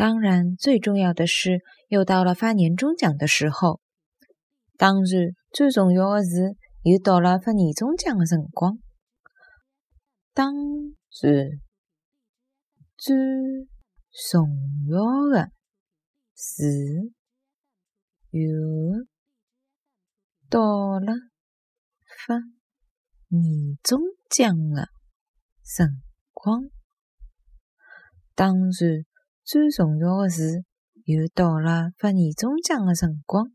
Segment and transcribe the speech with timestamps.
[0.00, 3.82] 当然，最重要的是，又到了发年终奖的时候。
[4.78, 8.78] 当然，最重要的是，又到了发年终奖的辰光。
[10.32, 11.60] 当然，
[12.96, 13.68] 最
[14.30, 14.48] 重
[14.88, 15.50] 要的
[16.34, 17.12] 是，
[18.30, 18.40] 又
[20.48, 21.12] 到了
[22.26, 22.38] 发
[23.28, 24.88] 年终奖的
[25.62, 26.00] 辰
[26.32, 26.70] 光。
[28.34, 29.04] 当然。
[29.52, 30.62] 最重要的是，
[31.06, 33.50] 又到了发年终奖的辰光。